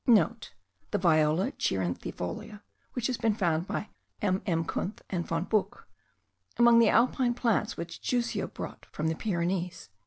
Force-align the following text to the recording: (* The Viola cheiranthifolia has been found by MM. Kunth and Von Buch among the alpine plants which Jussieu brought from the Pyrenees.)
(* 0.03 0.05
The 0.07 0.97
Viola 0.97 1.51
cheiranthifolia 1.51 2.63
has 3.05 3.17
been 3.19 3.35
found 3.35 3.67
by 3.67 3.89
MM. 4.23 4.65
Kunth 4.65 5.01
and 5.11 5.27
Von 5.27 5.43
Buch 5.43 5.87
among 6.57 6.79
the 6.79 6.89
alpine 6.89 7.35
plants 7.35 7.77
which 7.77 8.01
Jussieu 8.01 8.47
brought 8.51 8.87
from 8.87 9.09
the 9.09 9.15
Pyrenees.) 9.15 9.89